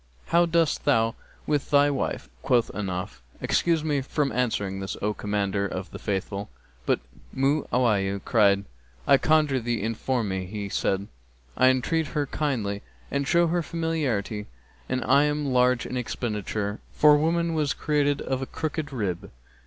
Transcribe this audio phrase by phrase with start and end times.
[0.29, 1.13] 'How dost thou
[1.45, 6.49] with thy wife?' Quoth Ahnaf, 'Excuse me from answering this, O Commander of the Faithful!';
[6.87, 6.99] but
[7.35, 8.63] Mu'awiyah cried,
[9.05, 11.05] 'I conjure thee inform me.' He said,
[11.55, 14.47] 'I entreat her kindly and show her familiarity
[14.89, 19.29] and am large in expenditure, for woman was created of a crooked rib.'